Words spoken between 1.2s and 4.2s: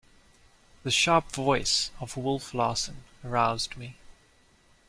voice of Wolf Larsen aroused me.